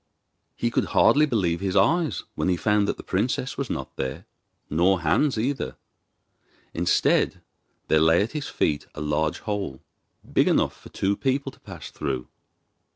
He 0.55 0.71
could 0.71 0.85
hardly 0.97 1.27
believe 1.27 1.59
his 1.59 1.75
eyes 1.75 2.23
when 2.33 2.49
he 2.49 2.57
found 2.57 2.87
that 2.87 2.97
the 2.97 3.03
princess 3.03 3.55
was 3.55 3.69
not 3.69 3.97
there, 3.97 4.25
nor 4.67 5.01
Hans 5.01 5.37
either. 5.37 5.75
Instead, 6.73 7.39
there 7.87 7.99
lay 8.01 8.23
at 8.23 8.31
his 8.31 8.47
feet 8.47 8.87
a 8.95 8.99
large 9.01 9.41
hole, 9.41 9.79
big 10.33 10.47
enough 10.47 10.75
for 10.75 10.89
two 10.89 11.15
people 11.15 11.51
to 11.51 11.59
pass 11.59 11.91
through. 11.91 12.27